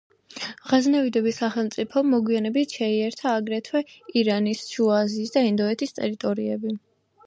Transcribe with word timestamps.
ღაზნევიდების 0.69 1.37
სახელმწიფომ 1.41 2.09
მოგვიანებით 2.15 2.75
შეიერთა, 2.79 3.37
აგრეთვე, 3.43 3.85
ირანის, 4.23 4.67
შუა 4.75 5.01
აზიის 5.07 5.39
და 5.39 5.49
ინდოეთის 5.55 5.99
ტერიტორიები. 6.01 6.79